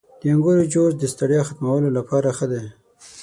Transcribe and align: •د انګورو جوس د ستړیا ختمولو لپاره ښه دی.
•د 0.19 0.21
انګورو 0.33 0.63
جوس 0.73 0.93
د 0.97 1.03
ستړیا 1.13 1.41
ختمولو 1.49 1.89
لپاره 1.97 2.27
ښه 2.37 2.45
دی. 2.51 2.65